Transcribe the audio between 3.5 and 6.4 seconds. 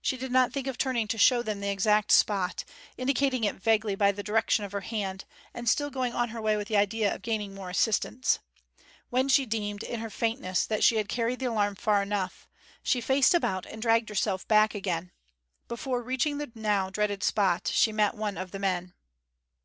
vaguely by the direction of her hand, and still going on her